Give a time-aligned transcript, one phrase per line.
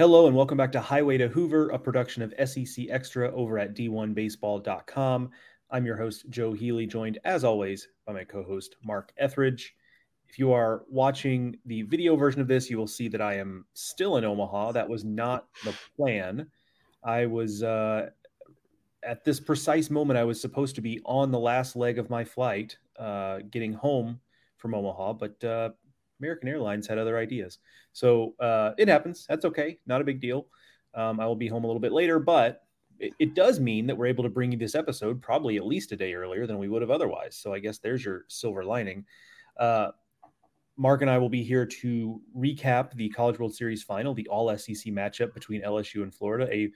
[0.00, 3.74] Hello and welcome back to Highway to Hoover, a production of SEC Extra over at
[3.74, 5.30] D1Baseball.com.
[5.70, 9.74] I'm your host, Joe Healy, joined as always by my co host, Mark Etheridge.
[10.26, 13.66] If you are watching the video version of this, you will see that I am
[13.74, 14.72] still in Omaha.
[14.72, 16.46] That was not the plan.
[17.04, 18.08] I was uh,
[19.02, 22.24] at this precise moment, I was supposed to be on the last leg of my
[22.24, 24.18] flight, uh, getting home
[24.56, 25.70] from Omaha, but uh,
[26.20, 27.58] American Airlines had other ideas.
[27.92, 29.26] So uh, it happens.
[29.28, 29.78] That's okay.
[29.86, 30.46] Not a big deal.
[30.94, 32.62] Um, I will be home a little bit later, but
[32.98, 35.92] it, it, does mean that we're able to bring you this episode probably at least
[35.92, 37.36] a day earlier than we would have otherwise.
[37.36, 39.06] So I guess there's your silver lining.
[39.58, 39.92] Uh,
[40.76, 44.56] Mark and I will be here to recap the College World Series final, the all
[44.56, 46.70] SEC matchup between LSU and Florida, a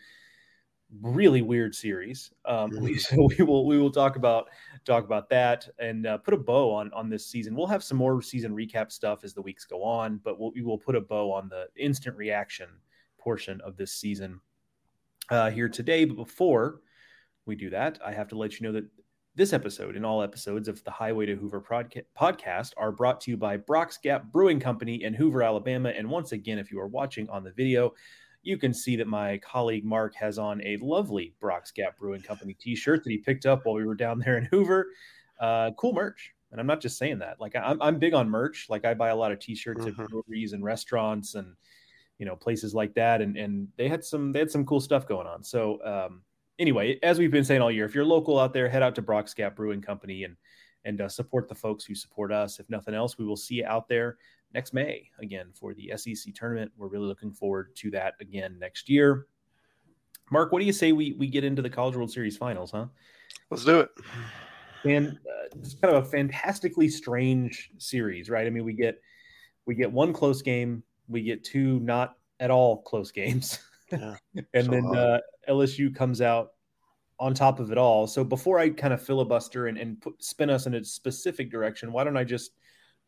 [1.01, 2.33] really weird series.
[2.45, 4.49] Um, so we will we will talk about
[4.85, 7.55] talk about that and uh, put a bow on on this season.
[7.55, 10.63] We'll have some more season recap stuff as the weeks go on, but we'll, we
[10.63, 12.69] will put a bow on the instant reaction
[13.19, 14.41] portion of this season
[15.31, 16.05] uh, here today.
[16.05, 16.81] But before
[17.47, 18.85] we do that, I have to let you know that
[19.37, 21.61] this episode and all episodes of the Highway to Hoover
[22.17, 25.89] podcast are brought to you by Brock's Gap Brewing Company in Hoover, Alabama.
[25.89, 27.95] And once again, if you are watching on the video,
[28.45, 32.55] you can see that my colleague Mark has on a lovely Brock's Gap Brewing Company
[32.55, 34.89] t-shirt that he picked up while we were down there in Hoover.
[35.41, 36.33] Uh, cool merch.
[36.53, 37.41] And I'm not just saying that.
[37.41, 38.67] Like I'm, I'm big on merch.
[38.69, 40.01] Like I buy a lot of t-shirts mm-hmm.
[40.01, 41.55] at breweries and restaurants and
[42.19, 43.21] you know places like that.
[43.21, 45.43] And and they had some they had some cool stuff going on.
[45.43, 46.23] So um,
[46.61, 49.03] anyway, as we've been saying all year, if you're local out there, head out to
[49.03, 50.37] Brock's Gap Brewing Company and
[50.85, 52.61] and uh, support the folks who support us.
[52.61, 54.19] If nothing else, we will see you out there
[54.55, 56.73] next May again for the SEC tournament.
[56.77, 59.27] We're really looking forward to that again next year.
[60.31, 62.87] Mark, what do you say we we get into the College World Series finals, huh?
[63.51, 63.91] Let's do it.
[64.85, 68.47] And uh, it's kind of a fantastically strange series, right?
[68.47, 69.01] I mean, we get
[69.67, 73.59] we get one close game, we get two not at all close games,
[73.91, 74.17] yeah,
[74.55, 76.51] and so then uh, LSU comes out
[77.21, 78.07] on top of it all.
[78.07, 81.93] So before I kind of filibuster and, and put, spin us in a specific direction,
[81.93, 82.53] why don't I just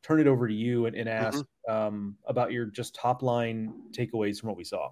[0.07, 1.73] turn it over to you and, and ask mm-hmm.
[1.73, 4.91] um, about your just top line takeaways from what we saw.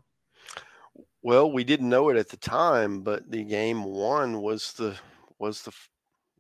[1.22, 4.97] Well, we didn't know it at the time, but the game one was the
[5.38, 5.72] was the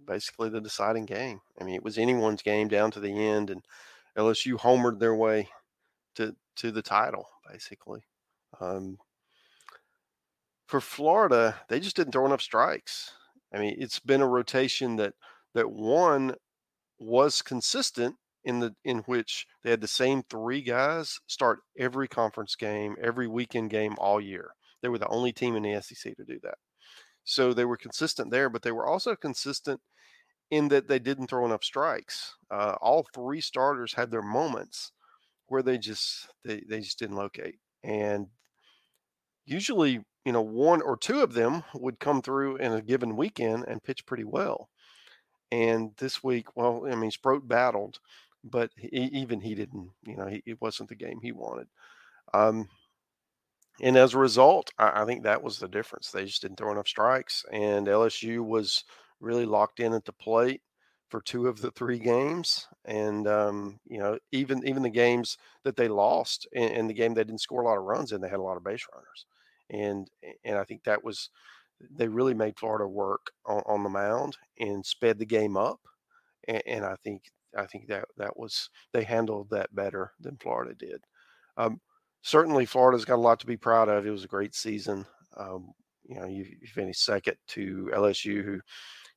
[0.06, 1.40] basically the deciding game.
[1.60, 3.62] I mean, it was anyone's game down to the end, and
[4.18, 5.48] LSU homered their way
[6.16, 8.02] to to the title basically.
[8.60, 8.98] Um,
[10.66, 13.12] for Florida, they just didn't throw enough strikes.
[13.52, 15.14] I mean, it's been a rotation that
[15.54, 16.34] that one
[16.98, 22.54] was consistent in the in which they had the same three guys start every conference
[22.56, 24.54] game, every weekend game all year.
[24.82, 26.58] They were the only team in the SEC to do that.
[27.24, 29.80] So they were consistent there, but they were also consistent
[30.50, 32.34] in that they didn't throw enough strikes.
[32.50, 34.92] Uh, all three starters had their moments
[35.46, 37.58] where they just they, they just didn't locate.
[37.82, 38.28] And
[39.46, 43.64] usually, you know, one or two of them would come through in a given weekend
[43.66, 44.68] and pitch pretty well.
[45.50, 48.00] And this week, well, I mean, Sproat battled,
[48.44, 51.66] but he, even he didn't, you know, he, it wasn't the game he wanted.
[52.32, 52.68] Um,
[53.80, 56.10] and as a result, I, I, think that was the difference.
[56.10, 58.84] They just didn't throw enough strikes, and LSU was
[59.20, 60.62] really locked in at the plate
[61.08, 62.66] for two of the three games.
[62.84, 67.24] And um, you know, even even the games that they lost, in, the game they
[67.24, 69.26] didn't score a lot of runs in, they had a lot of base runners,
[69.70, 70.08] and
[70.44, 71.30] and I think that was
[71.90, 75.80] they really made Florida work on, on the mound and sped the game up.
[76.46, 77.22] And, and I think
[77.56, 81.02] I think that that was they handled that better than Florida did.
[81.56, 81.80] Um,
[82.22, 84.06] certainly, Florida's got a lot to be proud of.
[84.06, 85.06] It was a great season.
[85.36, 85.72] Um,
[86.04, 88.60] you know, you, you finished second to LSU, who,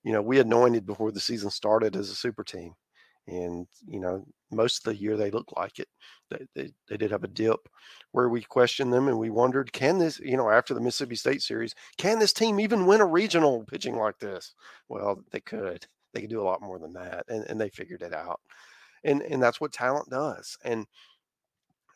[0.04, 2.74] you know, we anointed before the season started as a super team,
[3.28, 5.88] and you know, most of the year they looked like it.
[6.30, 7.60] They, they, they did have a dip
[8.12, 11.42] where we questioned them and we wondered, can this, you know, after the Mississippi State
[11.42, 14.54] series, can this team even win a regional pitching like this?
[14.90, 18.02] Well, they could they could do a lot more than that and, and they figured
[18.02, 18.40] it out
[19.04, 20.86] and and that's what talent does and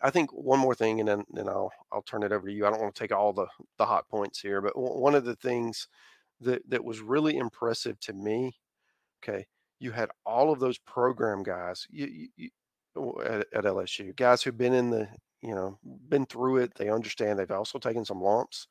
[0.01, 2.65] I think one more thing, and then, then I'll I'll turn it over to you.
[2.65, 3.47] I don't want to take all the
[3.77, 5.87] the hot points here, but w- one of the things
[6.41, 8.55] that that was really impressive to me,
[9.23, 9.45] okay,
[9.79, 12.49] you had all of those program guys you, you,
[13.23, 15.07] at, at LSU, guys who've been in the
[15.41, 15.77] you know
[16.09, 16.73] been through it.
[16.75, 17.37] They understand.
[17.37, 18.67] They've also taken some lumps,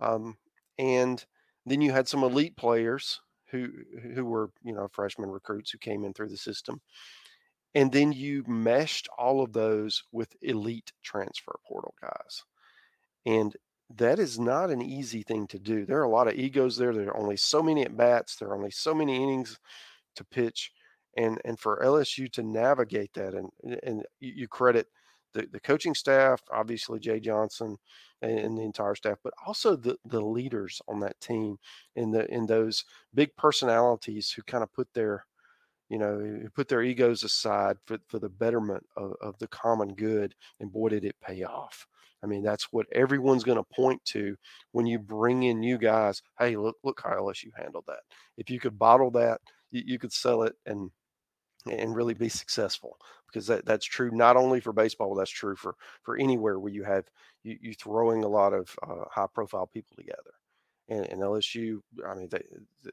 [0.00, 0.36] um,
[0.78, 1.24] and
[1.66, 3.20] then you had some elite players
[3.50, 3.68] who
[4.14, 6.80] who were you know freshman recruits who came in through the system
[7.74, 12.42] and then you meshed all of those with elite transfer portal guys
[13.26, 13.56] and
[13.96, 15.84] that is not an easy thing to do.
[15.84, 16.94] There are a lot of egos there.
[16.94, 18.36] There are only so many at bats.
[18.36, 19.58] There are only so many innings
[20.14, 20.72] to pitch
[21.16, 23.50] and and for lsu to navigate that and
[23.82, 24.86] and you credit
[25.32, 27.76] the, the coaching staff, obviously Jay Johnson
[28.22, 31.58] and, and, the entire staff, but also the the leaders on that team
[31.96, 32.84] and the in those
[33.14, 35.24] big personalities who kind of put their
[35.90, 40.34] you know, put their egos aside for, for the betterment of, of the common good.
[40.60, 41.84] And boy, did it pay off.
[42.22, 44.36] I mean, that's what everyone's going to point to
[44.72, 46.22] when you bring in new guys.
[46.38, 48.00] Hey, look, look how LSU handled that.
[48.36, 49.40] If you could bottle that,
[49.70, 50.90] you, you could sell it and
[51.70, 52.96] and really be successful
[53.32, 56.84] because that, that's true not only for baseball, that's true for for anywhere where you
[56.84, 57.04] have
[57.42, 60.34] you, you throwing a lot of uh, high profile people together.
[60.88, 62.42] And, and, LSU, I mean, they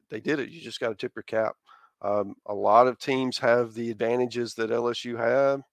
[0.10, 0.50] they did it.
[0.50, 1.56] You just got to tip your cap.
[2.02, 5.64] Um, a lot of teams have the advantages that LSU have,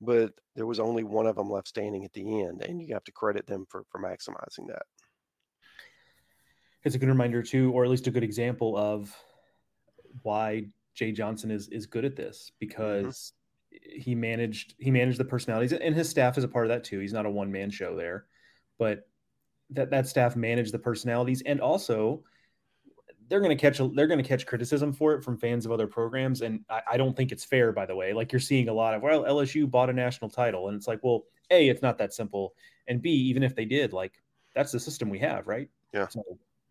[0.00, 3.04] but there was only one of them left standing at the end, and you have
[3.04, 4.82] to credit them for for maximizing that.
[6.84, 9.14] It's a good reminder too, or at least a good example of
[10.22, 12.66] why Jay Johnson is is good at this mm-hmm.
[12.66, 13.32] because.
[13.70, 16.98] He managed he managed the personalities and his staff is a part of that too.
[16.98, 18.26] He's not a one man show there,
[18.78, 19.08] but
[19.70, 22.22] that that staff managed the personalities and also
[23.28, 25.86] they're going to catch they're going to catch criticism for it from fans of other
[25.86, 28.12] programs and I, I, don't think it's fair by the way.
[28.12, 31.00] Like you're seeing a lot of well lsu bought a national title and it's like
[31.02, 32.54] well a it's not that simple
[32.88, 34.12] and b even if they did like
[34.54, 35.68] that's the system we have right?
[35.92, 36.08] Yeah.
[36.08, 36.22] So,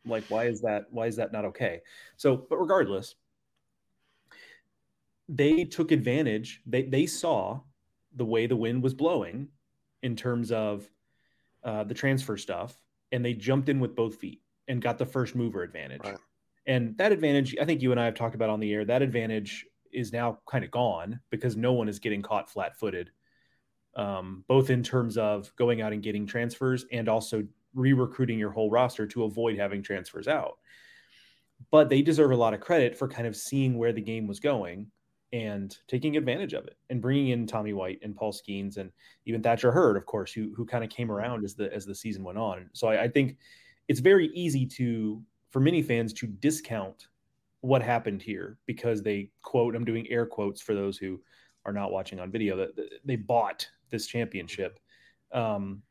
[0.05, 1.81] like why is that why is that not okay?
[2.17, 3.15] So but regardless
[5.31, 7.59] they took advantage they they saw
[8.15, 9.47] the way the wind was blowing
[10.01, 10.89] in terms of
[11.63, 12.81] uh, the transfer stuff
[13.11, 16.17] and they jumped in with both feet and got the first mover advantage right.
[16.69, 19.01] And that advantage, I think you and I have talked about on the air, that
[19.01, 23.09] advantage is now kind of gone because no one is getting caught flat footed,
[23.95, 27.43] um, both in terms of going out and getting transfers and also
[27.73, 30.59] re recruiting your whole roster to avoid having transfers out.
[31.71, 34.39] But they deserve a lot of credit for kind of seeing where the game was
[34.39, 34.91] going
[35.31, 38.91] and taking advantage of it and bringing in Tommy White and Paul Skenes and
[39.25, 41.95] even Thatcher Hurd, of course, who who kind of came around as the as the
[41.95, 42.69] season went on.
[42.73, 43.37] So I, I think
[43.87, 47.07] it's very easy to for many fans to discount
[47.61, 51.19] what happened here because they quote i'm doing air quotes for those who
[51.65, 52.69] are not watching on video that
[53.03, 54.79] they bought this championship
[55.31, 55.81] um,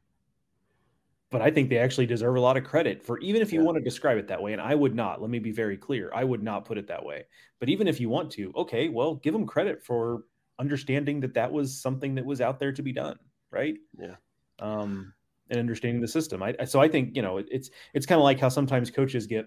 [1.31, 3.65] but i think they actually deserve a lot of credit for even if you yeah.
[3.65, 6.11] want to describe it that way and i would not let me be very clear
[6.15, 7.25] i would not put it that way
[7.61, 10.25] but even if you want to okay well give them credit for
[10.59, 13.19] understanding that that was something that was out there to be done
[13.51, 14.17] right yeah
[14.59, 15.13] um
[15.51, 16.43] and understanding the system.
[16.43, 19.47] I, so I think you know it's it's kind of like how sometimes coaches get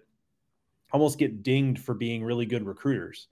[0.91, 3.27] almost get dinged for being really good recruiters.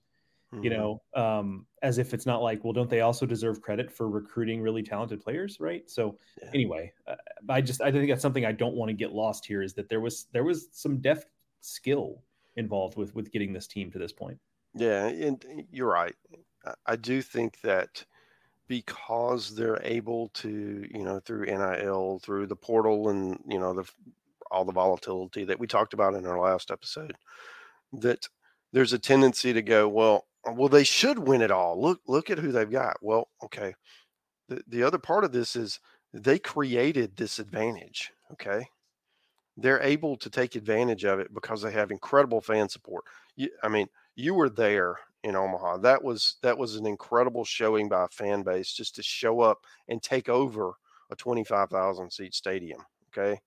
[0.54, 0.64] Mm-hmm.
[0.64, 4.10] You know, um, as if it's not like, well, don't they also deserve credit for
[4.10, 5.88] recruiting really talented players, right?
[5.88, 6.50] So yeah.
[6.56, 7.16] anyway, uh,
[7.48, 9.90] I just I think that's something I don't want to get lost here is that
[9.90, 11.28] there was there was some deft
[11.62, 12.24] skill
[12.56, 14.40] involved with with getting this team to this point.
[14.74, 16.16] Yeah, and you're right.
[16.86, 18.06] I do think that
[18.68, 23.90] because they're able to, you know, through NIL, through the portal, and you know the
[24.52, 27.16] all the volatility that we talked about in our last episode,
[27.94, 28.28] that
[28.72, 31.82] there's a tendency to go, well, well, they should win it all.
[31.82, 32.98] Look, look at who they've got.
[33.02, 33.74] Well, okay.
[34.48, 35.80] The the other part of this is
[36.14, 38.12] they created this advantage.
[38.32, 38.68] Okay.
[39.58, 43.04] They're able to take advantage of it because they have incredible fan support.
[43.36, 45.78] You, I mean, you were there in Omaha.
[45.78, 49.60] That was that was an incredible showing by a fan base just to show up
[49.88, 50.74] and take over
[51.12, 52.82] a 25,000 seat stadium.
[53.12, 53.40] Okay,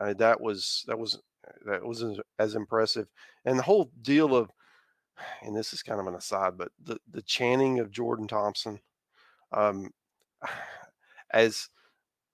[0.00, 1.20] uh, that was that was
[1.66, 2.04] that was
[2.38, 3.06] as impressive,
[3.44, 4.50] and the whole deal of,
[5.42, 8.80] and this is kind of an aside, but the the chanting of Jordan Thompson,
[9.52, 9.90] um,
[11.32, 11.68] as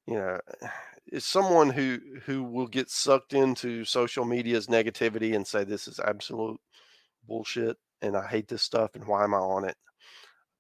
[0.07, 0.39] you know,
[1.07, 6.01] is someone who who will get sucked into social media's negativity and say this is
[6.01, 6.61] absolute
[7.27, 9.77] bullshit and I hate this stuff and why am I on it?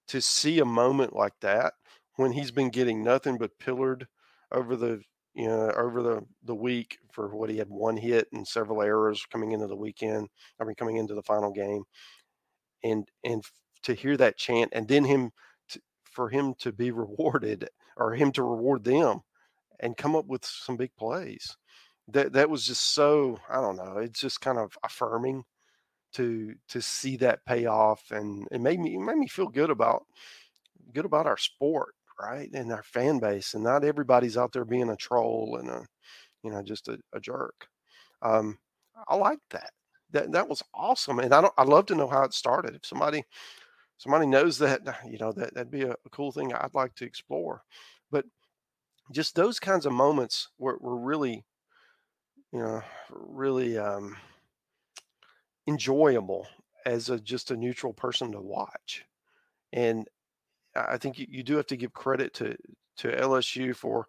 [0.08, 1.74] To see a moment like that
[2.16, 4.06] when he's been getting nothing but pillared
[4.52, 5.02] over the
[5.34, 9.24] you know over the the week for what he had one hit and several errors
[9.30, 10.28] coming into the weekend
[10.60, 11.84] I mean coming into the final game.
[12.82, 13.44] And and
[13.82, 15.30] to hear that chant and then him
[15.70, 19.20] to, for him to be rewarded or him to reward them
[19.80, 21.56] and come up with some big plays.
[22.08, 25.44] That that was just so I don't know it's just kind of affirming
[26.14, 29.70] to to see that pay off and it made me it made me feel good
[29.70, 30.04] about
[30.92, 34.90] good about our sport right and our fan base and not everybody's out there being
[34.90, 35.84] a troll and a
[36.42, 37.66] you know just a, a jerk
[38.22, 38.58] um
[39.08, 39.70] i like that
[40.10, 42.84] that that was awesome and i don't i love to know how it started if
[42.84, 43.24] somebody
[43.98, 47.04] somebody knows that you know that that'd be a, a cool thing i'd like to
[47.04, 47.62] explore
[48.10, 48.24] but
[49.12, 51.44] just those kinds of moments were, were really
[52.52, 54.16] you know really um
[55.66, 56.46] enjoyable
[56.86, 59.04] as a just a neutral person to watch.
[59.72, 60.08] And
[60.74, 62.56] I think you, do have to give credit to
[62.98, 64.06] to LSU for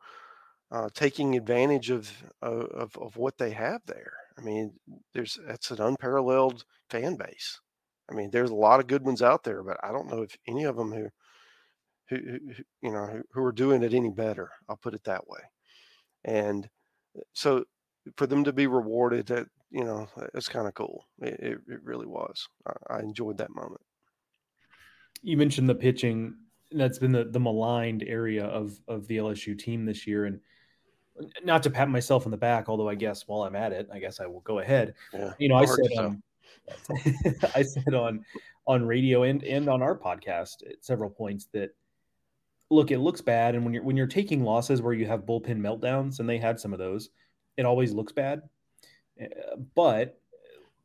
[0.72, 4.14] uh, taking advantage of, of of what they have there.
[4.38, 4.74] I mean,
[5.14, 7.60] there's that's an unparalleled fan base.
[8.10, 10.38] I mean, there's a lot of good ones out there, but I don't know if
[10.48, 11.10] any of them who
[12.10, 12.40] who, who
[12.82, 14.52] you know who, who are doing it any better.
[14.70, 15.40] I'll put it that way.
[16.24, 16.70] And
[17.18, 17.66] uh, so
[18.18, 21.06] for them to be rewarded, that you know, it's kind of cool.
[21.22, 22.48] It, it, it, really was.
[22.68, 23.82] I, I enjoyed that moment.
[25.24, 26.36] You mentioned the pitching.
[26.72, 30.40] That's been the, the maligned area of of the LSU team this year, and
[31.44, 34.00] not to pat myself on the back, although I guess while I'm at it, I
[34.00, 34.94] guess I will go ahead.
[35.14, 36.24] Yeah, you know, I said um,
[37.56, 38.24] I said on
[38.68, 41.76] on radio and and on our podcast at several points that
[42.70, 45.60] look, it looks bad, and when you're when you're taking losses where you have bullpen
[45.60, 47.10] meltdowns, and they had some of those,
[47.58, 48.42] it always looks bad.
[49.20, 49.28] Eh,
[49.76, 50.20] but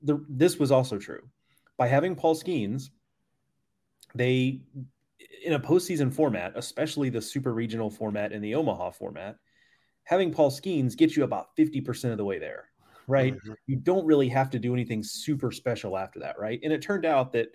[0.03, 1.29] the, this was also true
[1.77, 2.91] by having Paul Skenes.
[4.15, 4.61] They
[5.45, 9.37] in a postseason format, especially the super regional format and the Omaha format,
[10.05, 12.71] having Paul Skenes gets you about 50% of the way there,
[13.07, 13.35] right?
[13.35, 13.53] Mm-hmm.
[13.67, 16.61] You don't really have to do anything super special after that, right?
[16.63, 17.49] And it turned out that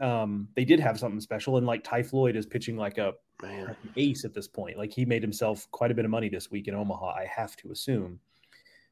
[0.00, 1.58] um, they did have something special.
[1.58, 3.76] And like Ty Floyd is pitching like a Man.
[3.96, 4.78] ace at this point.
[4.78, 7.56] Like he made himself quite a bit of money this week in Omaha, I have
[7.56, 8.18] to assume.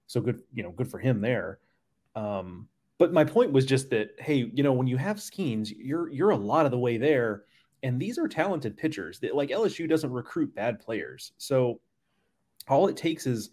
[0.07, 1.59] So good, you know, good for him there.
[2.15, 2.69] Um,
[2.99, 6.31] but my point was just that, hey, you know, when you have Skenes, you're you're
[6.31, 7.45] a lot of the way there.
[7.83, 9.21] And these are talented pitchers.
[9.21, 11.33] That like LSU doesn't recruit bad players.
[11.39, 11.81] So
[12.69, 13.51] all it takes is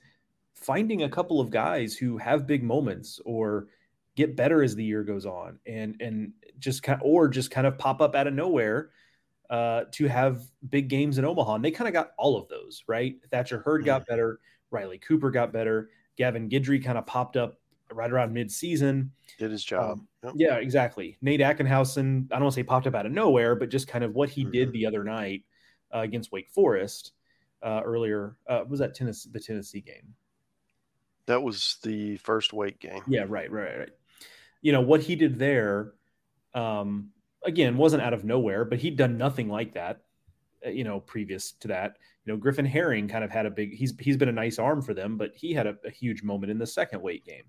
[0.55, 3.67] finding a couple of guys who have big moments or
[4.15, 7.67] get better as the year goes on and and just kind of, or just kind
[7.67, 8.91] of pop up out of nowhere
[9.49, 11.55] uh, to have big games in Omaha.
[11.55, 13.15] And they kind of got all of those, right?
[13.31, 14.11] Thatcher Hurd got mm-hmm.
[14.11, 14.39] better,
[14.71, 17.59] Riley Cooper got better, Gavin Guidry kind of popped up
[17.95, 19.11] right around mid-season.
[19.39, 19.99] Did his job.
[19.99, 20.33] Um, yep.
[20.35, 21.17] Yeah, exactly.
[21.21, 24.03] Nate Ackenhausen, I don't want to say popped up out of nowhere, but just kind
[24.03, 24.51] of what he mm-hmm.
[24.51, 25.43] did the other night
[25.93, 27.13] uh, against Wake Forest
[27.63, 28.35] uh, earlier.
[28.47, 30.13] Uh, was that Tennessee, the Tennessee game?
[31.25, 33.01] That was the first Wake game.
[33.07, 33.89] Yeah, right, right, right.
[34.61, 35.93] You know what he did there.
[36.53, 37.09] Um,
[37.43, 40.01] again, wasn't out of nowhere, but he'd done nothing like that.
[40.65, 43.73] Uh, you know, previous to that, you know, Griffin Herring kind of had a big.
[43.73, 46.51] He's he's been a nice arm for them, but he had a, a huge moment
[46.51, 47.43] in the second Wake game.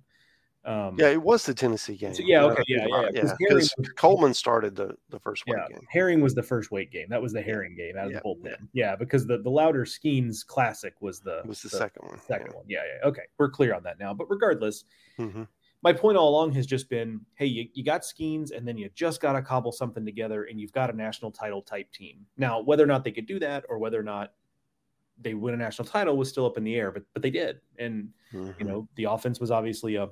[0.67, 2.13] Um, yeah, it was the Tennessee game.
[2.13, 3.35] So, yeah, okay, yeah, yeah, yeah.
[3.39, 5.87] Because Coleman started the the first Wake yeah, game.
[5.89, 7.07] Herring was the first weight game.
[7.09, 8.45] That was the Herring game out of yeah, the bullpen.
[8.45, 8.57] Yeah.
[8.91, 12.21] yeah, because the the Lowder Skenes Classic was the was the, the second one.
[12.21, 12.65] Second one.
[12.67, 13.09] Yeah, yeah.
[13.09, 14.13] Okay, we're clear on that now.
[14.13, 14.85] But regardless,
[15.21, 15.45] mm-hmm.
[15.83, 18.91] my point all along has just been, hey, you, you got Skenes, and then you
[18.93, 22.27] just got to cobble something together, and you've got a national title type team.
[22.37, 24.33] Now, whether or not they could do that, or whether or not
[25.23, 27.61] they win a national title was still up in the air, but but they did,
[27.79, 28.51] and mm-hmm.
[28.59, 30.09] you know the offense was obviously a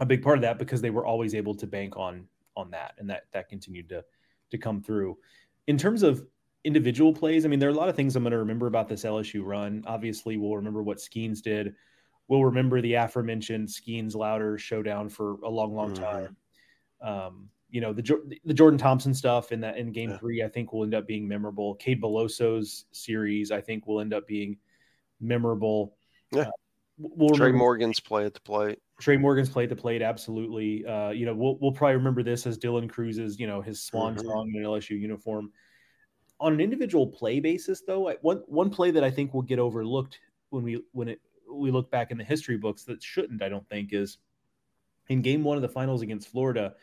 [0.00, 2.94] a big part of that because they were always able to bank on on that
[2.98, 4.04] and that that continued to
[4.50, 5.16] to come through.
[5.66, 6.26] In terms of
[6.64, 8.88] individual plays i mean there are a lot of things i'm going to remember about
[8.88, 9.84] this lsu run.
[9.86, 11.74] Obviously we'll remember what skenes did.
[12.28, 16.04] We'll remember the aforementioned skenes Lowder showdown for a long long mm-hmm.
[16.04, 16.36] time.
[17.02, 20.18] Um, you know the the jordan thompson stuff in that in game yeah.
[20.18, 21.74] three i think will end up being memorable.
[21.74, 24.56] Cade beloso's series i think will end up being
[25.20, 25.96] memorable.
[26.30, 26.42] Yeah.
[26.42, 26.50] Uh,
[26.98, 28.78] we'll Trey Morgan's play at the plate.
[29.00, 30.84] Trey Morgan's play at the plate, absolutely.
[30.86, 34.14] Uh, you know, we'll we'll probably remember this as Dylan Crews's, you know, his swan
[34.14, 34.26] mm-hmm.
[34.26, 35.50] song in an LSU uniform.
[36.40, 40.18] On an individual play basis, though, one one play that I think will get overlooked
[40.50, 41.20] when we when it
[41.52, 44.18] we look back in the history books that shouldn't, I don't think, is
[45.08, 46.74] in game one of the finals against Florida,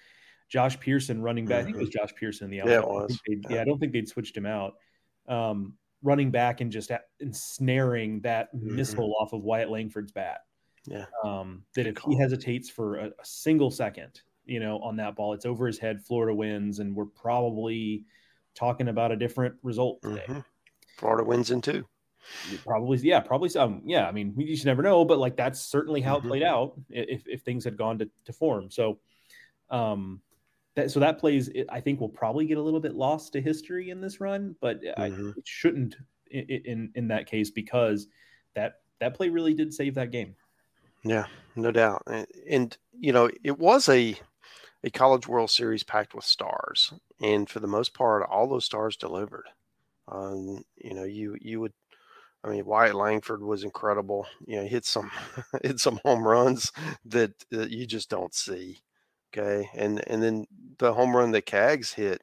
[0.50, 1.60] Josh Pearson running back.
[1.60, 1.62] Mm-hmm.
[1.62, 2.00] I think it was mm-hmm.
[2.00, 3.20] Josh Pearson in the yeah, it was.
[3.28, 3.56] I yeah.
[3.56, 4.76] yeah, I don't think they'd switched him out.
[5.28, 8.76] Um, running back and just ensnaring that mm-hmm.
[8.76, 10.40] missile off of Wyatt Langford's bat.
[10.86, 11.06] Yeah.
[11.24, 15.34] Um, that if he hesitates for a, a, single second, you know, on that ball,
[15.34, 16.02] it's over his head.
[16.02, 18.06] Florida wins, and we're probably
[18.56, 20.24] talking about a different result today.
[20.28, 20.40] Mm-hmm.
[20.98, 21.86] Florida wins in two.
[22.66, 23.82] Probably, yeah, probably some.
[23.86, 26.28] Yeah, I mean, you just never know, but like that's certainly how mm-hmm.
[26.28, 28.72] it played out if, if things had gone to, to form.
[28.72, 29.00] So,
[29.70, 30.22] um,
[30.76, 33.90] that so that plays I think will probably get a little bit lost to history
[33.90, 35.02] in this run, but mm-hmm.
[35.02, 35.96] I, it shouldn't
[36.32, 38.08] in, in, in that case because
[38.56, 40.36] that that play really did save that game.
[41.04, 41.26] Yeah,
[41.56, 42.04] no doubt.
[42.08, 44.16] And, and you know, it was a
[44.84, 48.96] a college World Series packed with stars, and for the most part, all those stars
[48.96, 49.46] delivered.
[50.08, 51.74] Um, you know, you you would,
[52.44, 54.26] I mean, Wyatt Langford was incredible.
[54.46, 55.12] You know, hit some
[55.64, 56.72] hit some home runs
[57.06, 58.80] that, that you just don't see.
[59.34, 60.46] Okay, and and then
[60.78, 62.22] the home run that Cags hit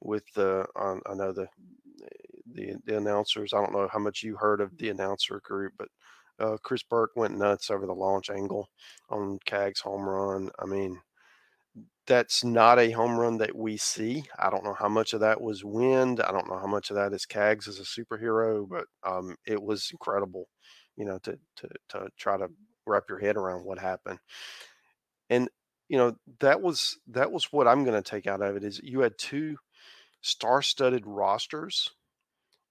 [0.00, 1.48] with the uh, I know the
[2.52, 3.52] the the announcers.
[3.52, 5.88] I don't know how much you heard of the announcer group, but
[6.40, 8.68] uh, Chris Burke went nuts over the launch angle
[9.10, 10.50] on Cags home run.
[10.58, 11.00] I mean,
[12.06, 14.24] that's not a home run that we see.
[14.38, 16.20] I don't know how much of that was wind.
[16.20, 19.60] I don't know how much of that is Cags as a superhero, but um, it
[19.62, 20.48] was incredible,
[20.96, 22.48] you know, to to to try to
[22.86, 24.18] wrap your head around what happened.
[25.88, 28.80] You know that was that was what I'm going to take out of it is
[28.82, 29.56] you had two
[30.20, 31.90] star-studded rosters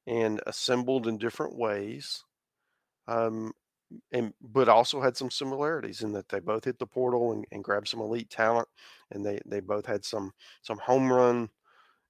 [0.05, 2.23] and assembled in different ways.
[3.07, 3.53] Um,
[4.11, 7.63] and but also had some similarities in that they both hit the portal and, and
[7.63, 8.67] grabbed some elite talent,
[9.11, 11.49] and they they both had some some home run,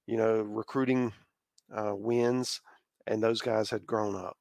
[0.06, 1.12] you know, recruiting
[1.72, 2.60] uh, wins,
[3.06, 4.36] and those guys had grown up,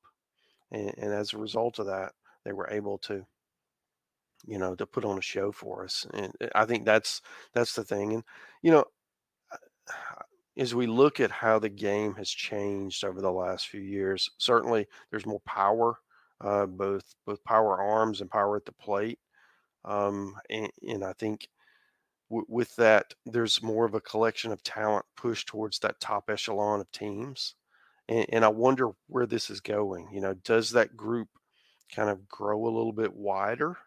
[0.71, 3.25] and, and as a result of that, they were able to,
[4.45, 7.21] you know, to put on a show for us, and I think that's
[7.53, 8.23] that's the thing, and
[8.61, 8.85] you know.
[10.57, 14.87] As we look at how the game has changed over the last few years, certainly
[15.11, 15.99] there's more power
[16.41, 19.19] uh, both both power arms and power at the plate.
[19.85, 21.49] Um, and, and, I think
[22.29, 26.81] w- with that, there's more of a collection of talent pushed towards that top echelon
[26.81, 27.55] of teams.
[28.09, 30.09] And, and I wonder where this is going.
[30.13, 31.29] You know, does that group
[31.95, 33.77] kind of grow a little bit wider?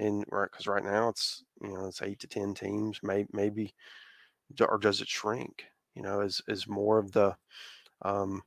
[0.00, 3.74] And right, because right now it's you know it's eight to ten teams, maybe maybe,
[4.60, 5.66] or does it shrink?
[5.94, 7.36] You know, as as more of the
[8.02, 8.42] um,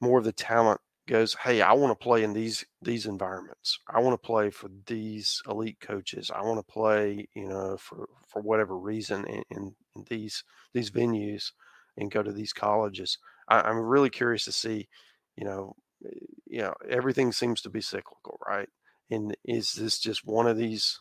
[0.00, 3.78] more of the talent goes, "Hey, I want to play in these these environments.
[3.88, 6.30] I want to play for these elite coaches.
[6.34, 10.90] I want to play, you know, for for whatever reason in, in, in these these
[10.90, 11.52] venues
[11.96, 14.88] and go to these colleges." I, I'm really curious to see,
[15.36, 15.74] you know,
[16.06, 16.10] eh,
[16.46, 18.68] you know, everything seems to be cyclical, right?
[19.10, 21.00] And is this just one of these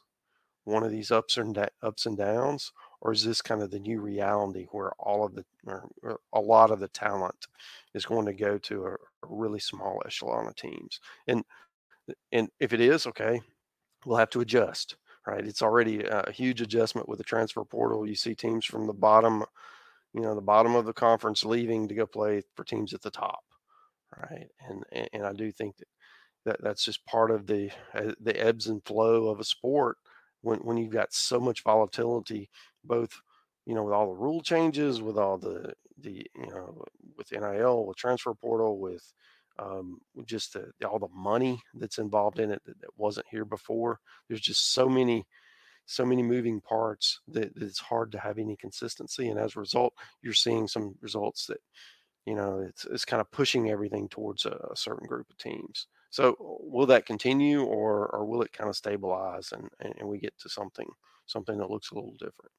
[0.66, 3.80] one of these ups and da- ups and downs, or is this kind of the
[3.80, 7.48] new reality where all of the or, or a lot of the talent
[7.94, 8.98] is going to go to a, a,
[9.28, 11.00] really small echelon of teams?
[11.28, 11.44] And
[12.32, 13.42] and if it is okay
[14.06, 14.96] we'll have to adjust
[15.28, 15.46] right?
[15.46, 18.08] It's already a huge adjustment with the transfer portal.
[18.08, 19.44] You see teams from the bottom
[20.14, 23.12] you know the bottom of the conference leaving to go play for teams at the
[23.12, 23.44] top
[24.18, 24.48] right?
[24.68, 25.88] And and, and i do think that,
[26.50, 29.98] that that's just part of the uh, the ebbs and flow of a sport
[30.42, 32.50] when when you've got so much volatility,
[32.84, 33.22] both
[33.66, 36.84] you know with all the rule changes, with all the the you know
[37.18, 39.14] with NIL, with transfer portal, with
[39.60, 44.00] um, just the, all the money that's involved in it that, that, wasn't here before.
[44.28, 45.26] There's just so many
[45.86, 49.60] so many moving parts that, that it's hard to have any consistency, and as a
[49.60, 51.60] result, you're seeing some results that
[52.26, 55.88] you know it's it's kind of pushing everything towards a, a certain group of teams.
[56.10, 60.38] So will that continue, or or will it kind of stabilize and and we get
[60.40, 60.88] to something
[61.26, 62.52] something that looks a little different?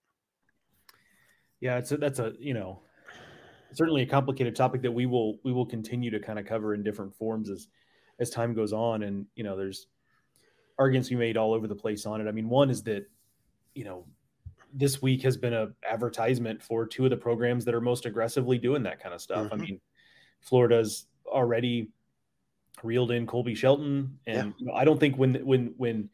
[1.61, 2.81] Yeah, it's a, that's a you know
[3.73, 6.83] certainly a complicated topic that we will we will continue to kind of cover in
[6.83, 7.69] different forms as
[8.21, 9.87] as time goes on, and you know there's
[10.79, 12.29] arguments we made all over the place on it.
[12.29, 13.07] I mean, one is that
[13.75, 14.07] you know
[14.73, 18.59] this week has been a advertisement for two of the programs that are most aggressively
[18.59, 19.47] doing that kind of stuff.
[19.47, 19.55] Mm-hmm.
[19.55, 19.81] I mean,
[20.41, 21.91] Florida's already
[22.83, 24.53] reeled in Colby Shelton, and yeah.
[24.59, 26.11] you know, I don't think when when when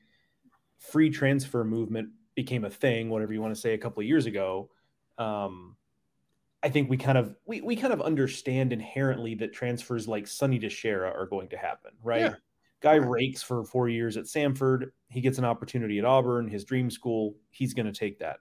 [0.79, 4.27] free transfer movement became a thing, whatever you want to say, a couple of years
[4.27, 4.71] ago,
[5.19, 5.77] um,
[6.63, 10.59] I think we kind of we we kind of understand inherently that transfers like Sonny
[10.59, 12.23] DiChiara are going to happen, right?
[12.23, 12.35] Yeah.
[12.83, 14.91] Guy rakes for four years at Samford.
[15.09, 17.37] He gets an opportunity at Auburn, his dream school.
[17.51, 18.39] He's going to take that.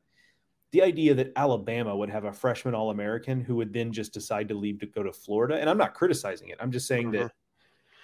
[0.72, 4.50] The idea that Alabama would have a freshman All American who would then just decide
[4.50, 6.58] to leave to go to Florida, and I'm not criticizing it.
[6.60, 7.24] I'm just saying mm-hmm.
[7.24, 7.32] that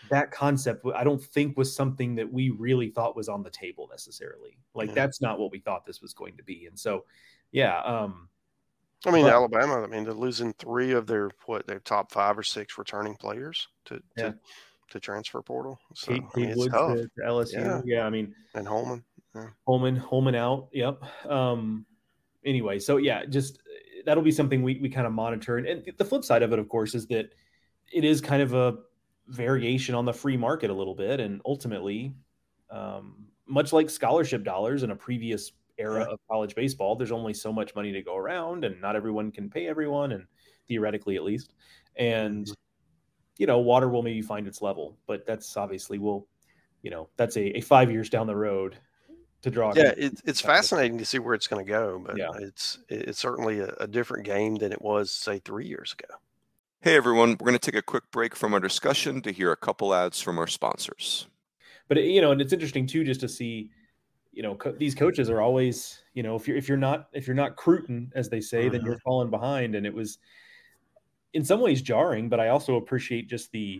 [0.10, 3.88] that concept i don't think was something that we really thought was on the table
[3.90, 4.96] necessarily like yeah.
[4.96, 7.06] that's not what we thought this was going to be and so
[7.52, 8.28] yeah um
[9.06, 12.38] i mean but, alabama i mean they're losing three of their what their top five
[12.38, 14.30] or six returning players to yeah.
[14.30, 14.36] to,
[14.90, 17.82] to transfer portal so Kate, I mean, Woods to, to, lsu yeah.
[17.86, 18.06] yeah.
[18.06, 19.04] i mean and holman
[19.36, 19.48] yeah.
[19.66, 21.86] holman holman out yep um
[22.46, 23.60] anyway so yeah just
[24.06, 26.60] that'll be something we, we kind of monitor and, and the flip side of it
[26.60, 27.34] of course is that
[27.92, 28.78] it is kind of a
[29.28, 31.20] variation on the free market a little bit.
[31.20, 32.14] And ultimately,
[32.70, 37.52] um, much like scholarship dollars in a previous era of college baseball, there's only so
[37.52, 40.26] much money to go around, and not everyone can pay everyone, and
[40.68, 41.54] theoretically at least.
[41.96, 42.54] And mm-hmm.
[43.38, 46.28] you know, water will maybe find its level, but that's obviously will,
[46.82, 48.78] you know, that's a, a five years down the road
[49.42, 49.74] to draw.
[49.76, 52.30] Yeah, it, it's fascinating to see where it's going to go, but yeah.
[52.40, 56.16] it's it's certainly a, a different game than it was say three years ago.
[56.84, 59.56] Hey everyone, we're going to take a quick break from our discussion to hear a
[59.56, 61.28] couple ads from our sponsors.
[61.88, 63.70] But you know, and it's interesting too, just to see,
[64.32, 67.28] you know, co- these coaches are always, you know, if you're if you're not if
[67.28, 68.72] you're not Cruton as they say, uh-huh.
[68.72, 69.04] then you're mm-hmm.
[69.04, 69.76] falling behind.
[69.76, 70.17] And it was,
[71.36, 72.30] in some ways, jarring.
[72.30, 73.80] But I also appreciate just the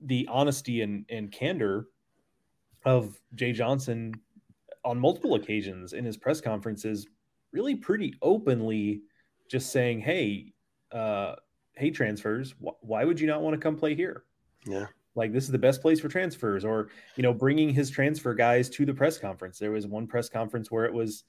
[0.00, 1.86] the honesty and and candor
[2.84, 4.14] of Jay Johnson
[4.84, 7.06] on multiple occasions in his press conferences,
[7.52, 9.02] really pretty openly
[9.48, 10.54] just saying, "Hey,
[10.90, 11.36] uh,
[11.80, 14.24] hey, transfers, wh- why would you not want to come play here?"
[14.66, 18.34] Yeah, like this is the best place for transfers, or you know, bringing his transfer
[18.34, 19.58] guys to the press conference.
[19.58, 21.24] There was one press conference where it was,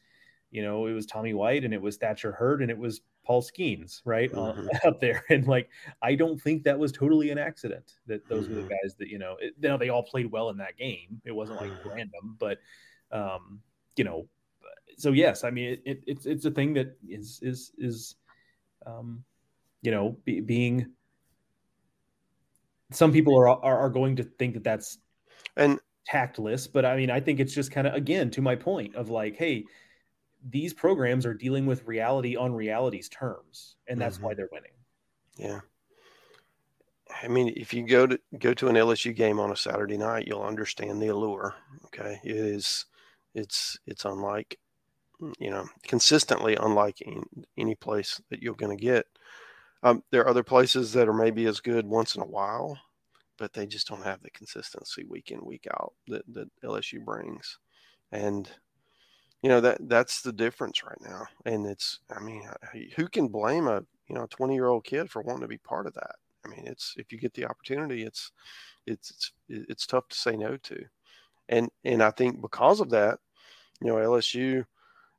[0.52, 3.42] you know, it was Tommy White and it was Thatcher Hurd and it was Paul
[3.42, 4.68] Skenes, right, uh, mm-hmm.
[4.84, 5.24] uh, up there.
[5.30, 5.70] And like,
[6.02, 8.56] I don't think that was totally an accident that those mm-hmm.
[8.56, 8.86] were the mm-hmm.
[8.86, 9.38] guys that you know.
[9.40, 11.22] It, you know, they all played well in that game.
[11.26, 11.90] It wasn't like mm-hmm.
[11.90, 12.60] random, but
[13.12, 13.62] um,
[13.96, 14.28] you know,
[14.98, 18.16] so yes, I mean it, it, it's it's a thing that is is is
[18.86, 19.24] um,
[19.82, 20.92] you know be, being.
[22.92, 24.98] Some people are, are are going to think that that's
[25.56, 28.96] and tactless, but I mean I think it's just kind of again to my point
[28.96, 29.66] of like, hey,
[30.50, 34.28] these programs are dealing with reality on reality's terms, and that's mm-hmm.
[34.28, 34.72] why they're winning.
[35.38, 35.60] Yeah.
[37.24, 40.28] I mean, if you go to go to an LSU game on a Saturday night,
[40.28, 41.56] you'll understand the allure.
[41.88, 42.86] Okay, it is,
[43.36, 44.58] it's it's unlike
[45.40, 47.22] you know, consistently unlike any,
[47.58, 49.06] any place that you're going to get.
[49.84, 52.78] Um, there are other places that are maybe as good once in a while,
[53.38, 57.58] but they just don't have the consistency week in week out that, that LSU brings,
[58.12, 58.50] and
[59.42, 61.24] you know that that's the difference right now.
[61.46, 62.44] And it's, I mean,
[62.96, 65.88] who can blame a you know 20 year old kid for wanting to be part
[65.88, 66.16] of that?
[66.46, 68.32] I mean, it's if you get the opportunity, it's
[68.88, 70.86] it's it's it's tough to say no to,
[71.50, 73.20] and and I think because of that,
[73.82, 74.66] you know, LSU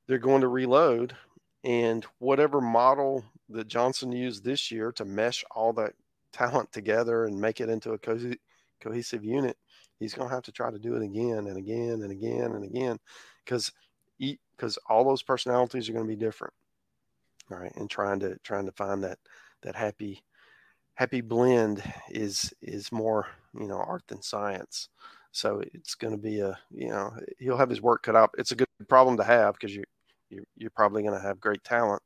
[0.09, 1.17] they're going to reload.
[1.65, 5.95] And whatever model that Johnson used this year to mesh all that
[6.33, 8.33] talent together and make it into a co-
[8.81, 9.57] cohesive unit,
[9.99, 12.65] he's going to have to try to do it again and again and again and
[12.65, 12.99] again
[13.45, 13.73] because
[14.19, 16.55] because all those personalities are going to be different
[17.51, 19.19] All right, and trying to trying to find that
[19.63, 20.23] that happy
[20.95, 24.89] happy blend is is more you know art than science
[25.33, 28.31] so it's going to be a, you know, he'll have his work cut out.
[28.39, 29.83] It's a good problem to have because you,
[30.33, 32.03] you you're probably going to have great talent,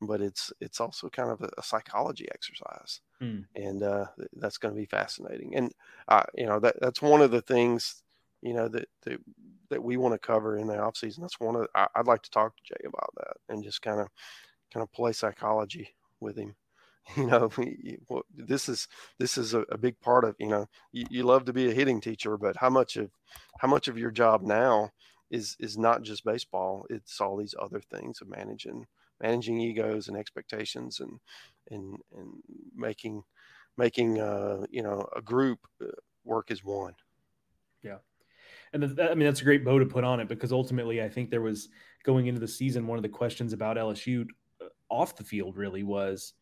[0.00, 3.44] but it's it's also kind of a, a psychology exercise, mm.
[3.54, 5.54] and uh, that's going to be fascinating.
[5.56, 5.72] And
[6.08, 8.02] uh, you know that that's one of the things
[8.42, 9.18] you know that that,
[9.70, 11.22] that we want to cover in the off season.
[11.22, 14.00] That's one of I, I'd like to talk to Jay about that and just kind
[14.00, 14.08] of
[14.72, 16.54] kind of play psychology with him
[17.16, 17.50] you know
[18.36, 21.52] this is this is a, a big part of you know you, you, love to
[21.52, 23.10] be a hitting teacher but how much of
[23.58, 24.90] how much of your job now
[25.30, 28.86] is is not just baseball it's all these other things of managing
[29.22, 31.20] managing egos and expectations and
[31.70, 32.32] and and
[32.74, 33.22] making
[33.76, 35.86] making uh you know a group uh,
[36.24, 36.94] work as one.
[37.82, 37.98] Yeah.
[38.72, 41.08] And that, i mean that's a great bow to put on it because ultimately i
[41.08, 41.68] think there was
[42.04, 44.26] going into the season one of the questions about lsu
[44.60, 46.34] uh, off the field really was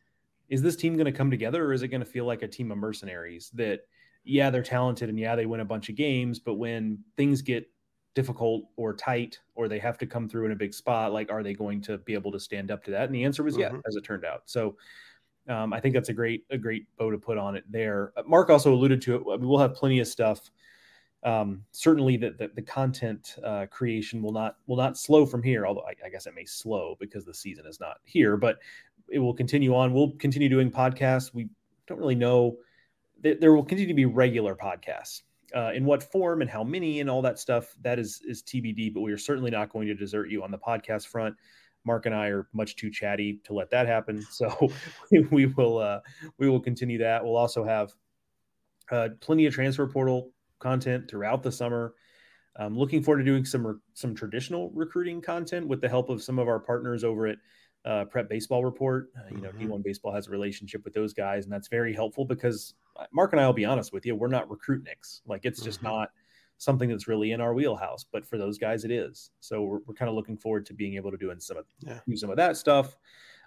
[0.50, 2.48] is this team going to come together or is it going to feel like a
[2.48, 3.80] team of mercenaries that
[4.24, 7.66] yeah they're talented and yeah they win a bunch of games but when things get
[8.18, 11.42] difficult or tight or they have to come through in a big spot like are
[11.42, 13.74] they going to be able to stand up to that and the answer was mm-hmm.
[13.74, 14.76] yeah as it turned out so
[15.48, 18.22] um, i think that's a great a great bow to put on it there uh,
[18.26, 20.50] mark also alluded to it I mean, we'll have plenty of stuff
[21.24, 25.66] um, certainly the, the, the content uh, creation will not will not slow from here
[25.66, 28.58] although I, I, guess it may slow because the season is not here but
[29.10, 29.92] it will continue on.
[29.92, 31.32] We'll continue doing podcasts.
[31.32, 31.48] We
[31.86, 32.56] don't really know.
[33.20, 35.22] There will continue to be regular podcasts.
[35.54, 38.92] Uh, in what form and how many and all that stuff that is is TBD.
[38.92, 41.34] But we are certainly not going to desert you on the podcast front.
[41.84, 44.24] Mark and I are much too chatty to let that happen.
[44.30, 44.70] So
[45.30, 46.00] we will uh,
[46.38, 47.24] we will continue that.
[47.24, 47.92] We'll also have
[48.90, 51.94] uh, plenty of transfer portal content throughout the summer.
[52.56, 56.22] I'm looking forward to doing some re- some traditional recruiting content with the help of
[56.22, 57.38] some of our partners over at
[57.84, 59.10] uh, Prep Baseball Report.
[59.16, 59.72] Uh, you know, mm-hmm.
[59.72, 62.74] D1 Baseball has a relationship with those guys, and that's very helpful because
[63.12, 65.20] Mark and I will be honest with you, we're not recruit recruitniks.
[65.26, 65.88] Like, it's just mm-hmm.
[65.88, 66.10] not
[66.58, 69.30] something that's really in our wheelhouse, but for those guys, it is.
[69.40, 72.00] So we're, we're kind of looking forward to being able to do some of yeah.
[72.06, 72.96] do some of that stuff.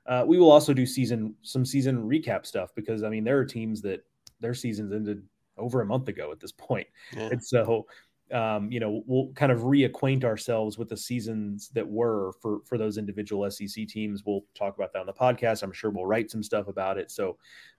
[0.07, 3.45] Uh, we will also do season some season recap stuff because I mean there are
[3.45, 4.03] teams that
[4.39, 5.21] their seasons ended
[5.57, 7.29] over a month ago at this point, yeah.
[7.31, 7.85] and so
[8.31, 12.77] um, you know, we'll kind of reacquaint ourselves with the seasons that were for for
[12.77, 14.23] those individual SEC teams.
[14.25, 15.63] We'll talk about that on the podcast.
[15.63, 17.11] I'm sure we'll write some stuff about it.
[17.11, 17.37] So,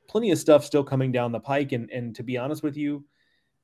[0.09, 1.73] plenty of stuff still coming down the pike.
[1.73, 3.05] And and to be honest with you,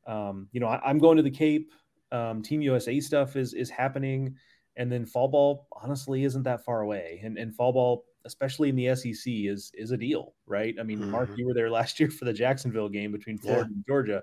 [0.07, 1.72] um, you know, I, am going to the Cape.
[2.11, 4.35] Um, Team USA stuff is is happening,
[4.77, 7.20] and then fall ball honestly isn't that far away.
[7.22, 10.74] And and fall ball, especially in the SEC, is is a deal, right?
[10.81, 11.11] I mean, mm-hmm.
[11.11, 13.74] Mark, you were there last year for the Jacksonville game between Florida yeah.
[13.74, 14.22] and Georgia.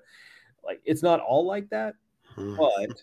[0.63, 1.93] Like, it's not all like that.
[2.35, 3.01] But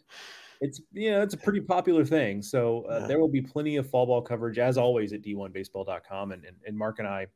[0.61, 2.43] it's you know it's a pretty popular thing.
[2.43, 3.07] So uh, yeah.
[3.07, 6.77] there will be plenty of fall ball coverage as always at d1baseball.com, and, and and
[6.77, 7.27] Mark and I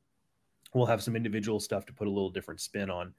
[0.75, 3.13] will have some individual stuff to put a little different spin on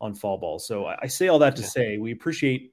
[0.00, 0.58] on fall ball.
[0.58, 1.68] So I, I say all that to yeah.
[1.68, 2.72] say we appreciate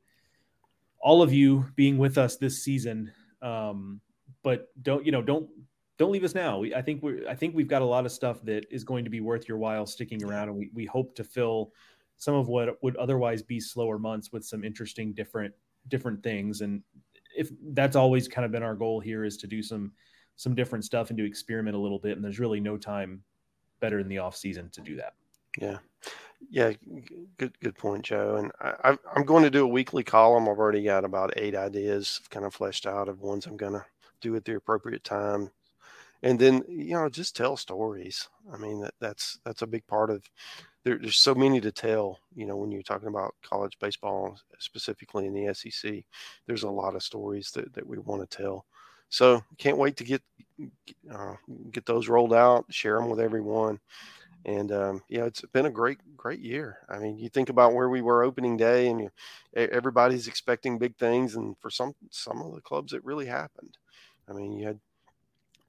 [0.99, 3.11] all of you being with us this season.
[3.41, 4.01] Um,
[4.43, 5.49] but don't you know don't
[5.97, 6.57] don't leave us now.
[6.59, 9.03] We, I think we I think we've got a lot of stuff that is going
[9.03, 11.73] to be worth your while sticking around, and we we hope to fill
[12.21, 15.51] some of what would otherwise be slower months with some interesting different
[15.87, 16.61] different things.
[16.61, 16.83] And
[17.35, 19.91] if that's always kind of been our goal here is to do some
[20.35, 22.15] some different stuff and to experiment a little bit.
[22.15, 23.23] And there's really no time
[23.79, 25.15] better in the off season to do that.
[25.59, 25.79] Yeah.
[26.51, 26.73] Yeah,
[27.37, 28.35] good good point, Joe.
[28.35, 30.47] And I, I'm going to do a weekly column.
[30.47, 33.85] I've already got about eight ideas kind of fleshed out of ones I'm going to
[34.21, 35.51] do at the appropriate time,
[36.23, 38.27] and then you know just tell stories.
[38.51, 40.27] I mean that that's that's a big part of.
[40.83, 42.19] There, there's so many to tell.
[42.35, 46.03] You know when you're talking about college baseball, specifically in the SEC,
[46.47, 48.65] there's a lot of stories that that we want to tell.
[49.09, 50.21] So can't wait to get
[51.11, 51.35] uh,
[51.71, 53.79] get those rolled out, share them with everyone
[54.45, 56.79] and um, yeah, it's been a great, great year.
[56.89, 59.11] I mean, you think about where we were opening day, and you,
[59.53, 63.77] everybody's expecting big things, and for some some of the clubs, it really happened.
[64.27, 64.79] I mean, you had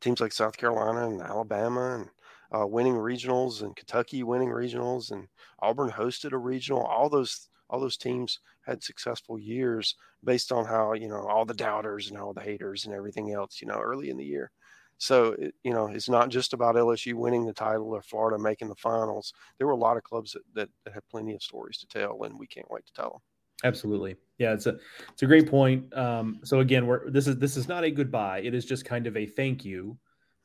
[0.01, 2.09] teams like South Carolina and Alabama, and
[2.55, 5.29] uh, winning regionals, and Kentucky winning regionals, and
[5.61, 6.83] Auburn hosted a regional.
[6.83, 11.55] All those all those teams had successful years based on how you know all the
[11.55, 13.61] doubters and all the haters and everything else.
[13.61, 14.51] You know, early in the year.
[14.99, 18.69] So, it, you know, it's not just about LSU winning the title or Florida making
[18.69, 19.33] the finals.
[19.59, 22.23] There were a lot of clubs that, that, that have plenty of stories to tell,
[22.23, 23.21] and we can't wait to tell them.
[23.65, 24.15] Absolutely.
[24.39, 24.77] Yeah, it's a
[25.13, 25.93] it's a great point.
[25.97, 28.41] Um, so again, we're this is this is not a goodbye.
[28.41, 29.99] It is just kind of a thank you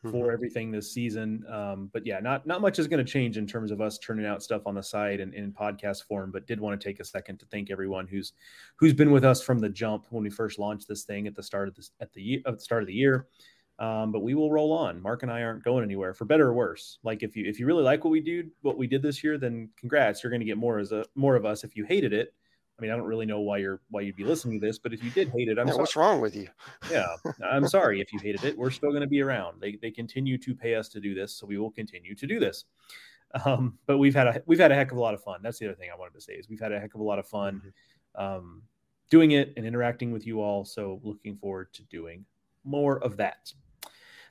[0.03, 0.31] for mm-hmm.
[0.31, 1.43] everything this season.
[1.49, 4.25] Um, but yeah, not not much is going to change in terms of us turning
[4.25, 6.31] out stuff on the side and in podcast form.
[6.31, 8.33] But did want to take a second to thank everyone who's
[8.77, 11.43] who's been with us from the jump when we first launched this thing at the
[11.43, 13.27] start of this at the at the start of the year.
[13.79, 15.01] Um, but we will roll on.
[15.01, 16.97] Mark and I aren't going anywhere for better or worse.
[17.03, 19.37] Like if you if you really like what we do, what we did this year,
[19.37, 21.63] then congrats, you're going to get more as a more of us.
[21.63, 22.33] If you hated it,
[22.77, 24.93] I mean, I don't really know why you're why you'd be listening to this, but
[24.93, 25.81] if you did hate it, I'm yeah, sorry.
[25.81, 26.47] what's wrong with you?
[26.91, 27.07] yeah,
[27.49, 28.57] I'm sorry if you hated it.
[28.57, 29.59] We're still going to be around.
[29.59, 32.39] They they continue to pay us to do this, so we will continue to do
[32.39, 32.65] this.
[33.45, 35.39] Um, but we've had a we've had a heck of a lot of fun.
[35.41, 37.03] That's the other thing I wanted to say is we've had a heck of a
[37.03, 37.61] lot of fun
[38.17, 38.23] mm-hmm.
[38.23, 38.61] um,
[39.09, 40.63] doing it and interacting with you all.
[40.63, 42.25] So looking forward to doing
[42.63, 43.51] more of that.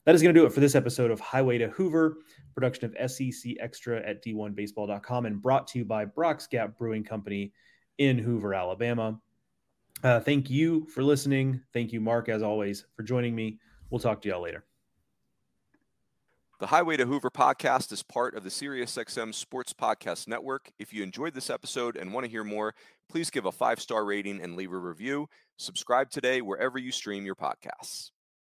[0.05, 2.19] That is going to do it for this episode of Highway to Hoover,
[2.55, 7.53] production of SEC Extra at D1Baseball.com and brought to you by Brock's Gap Brewing Company
[7.99, 9.21] in Hoover, Alabama.
[10.03, 11.61] Uh, thank you for listening.
[11.73, 13.59] Thank you, Mark, as always, for joining me.
[13.91, 14.65] We'll talk to y'all later.
[16.59, 20.71] The Highway to Hoover podcast is part of the SiriusXM Sports Podcast Network.
[20.79, 22.75] If you enjoyed this episode and want to hear more,
[23.11, 25.29] please give a five star rating and leave a review.
[25.59, 28.11] Subscribe today wherever you stream your podcasts.